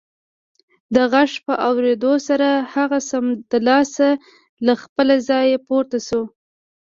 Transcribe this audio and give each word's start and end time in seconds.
د 0.95 0.97
غږ 1.13 1.31
په 1.45 1.53
اورېدو 1.67 2.13
سره 2.27 2.49
هغه 2.73 2.99
سمدلاسه 3.11 4.09
له 4.65 4.73
خپله 4.81 5.15
ځايه 5.29 5.57
پورته 5.67 5.97
شو 6.07 6.21